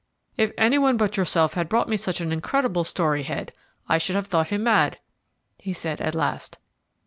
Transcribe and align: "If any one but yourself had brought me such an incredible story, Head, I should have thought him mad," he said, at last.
"If 0.35 0.51
any 0.57 0.79
one 0.79 0.97
but 0.97 1.15
yourself 1.15 1.53
had 1.53 1.69
brought 1.69 1.87
me 1.87 1.95
such 1.95 2.21
an 2.21 2.31
incredible 2.31 2.83
story, 2.83 3.21
Head, 3.21 3.53
I 3.87 3.99
should 3.99 4.15
have 4.15 4.25
thought 4.25 4.47
him 4.47 4.63
mad," 4.63 4.97
he 5.59 5.73
said, 5.73 6.01
at 6.01 6.15
last. 6.15 6.57